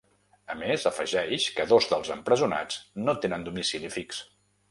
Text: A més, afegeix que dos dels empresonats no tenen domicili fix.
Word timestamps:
A 0.53 0.53
més, 0.61 0.85
afegeix 0.91 1.45
que 1.59 1.65
dos 1.73 1.89
dels 1.91 2.09
empresonats 2.17 2.79
no 3.05 3.17
tenen 3.27 3.47
domicili 3.51 3.93
fix. 3.99 4.23